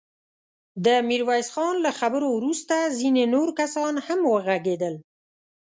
د 0.85 0.87
ميرويس 1.09 1.47
خان 1.55 1.75
له 1.85 1.91
خبرو 1.99 2.27
وروسته 2.37 2.75
ځينې 2.99 3.23
نور 3.33 3.49
کسان 3.59 3.93
هم 4.05 4.19
وغږېدل. 4.33 4.95